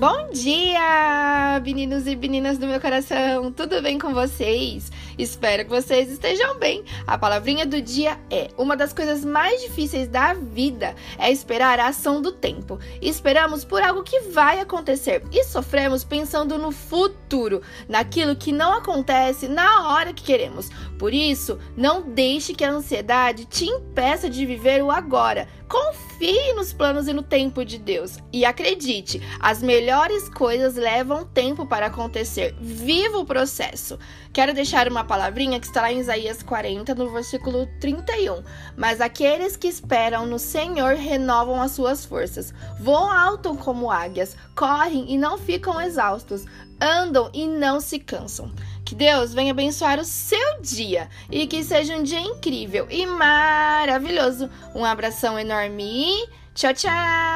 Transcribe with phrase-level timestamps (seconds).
[0.00, 3.52] Bom dia, meninos e meninas do meu coração!
[3.52, 4.90] Tudo bem com vocês?
[5.18, 6.84] Espero que vocês estejam bem.
[7.06, 11.88] A palavrinha do dia é: uma das coisas mais difíceis da vida é esperar a
[11.88, 12.78] ação do tempo.
[13.00, 19.48] Esperamos por algo que vai acontecer e sofremos pensando no futuro, naquilo que não acontece
[19.48, 20.70] na hora que queremos.
[20.98, 25.48] Por isso, não deixe que a ansiedade te impeça de viver o agora.
[25.70, 28.18] Confie nos planos e no tempo de Deus.
[28.32, 32.56] E acredite, as melhores coisas levam tempo para acontecer.
[32.60, 33.96] Viva o processo.
[34.32, 38.42] Quero deixar uma palavrinha que está lá em Isaías 40, no versículo 31.
[38.76, 42.52] Mas aqueles que esperam no Senhor renovam as suas forças.
[42.78, 46.44] Voam alto como águias, correm e não ficam exaustos,
[46.80, 48.52] andam e não se cansam.
[48.84, 54.50] Que Deus venha abençoar o seu dia e que seja um dia incrível e maravilhoso.
[54.74, 57.29] Um abração enorme e tchau, tchau!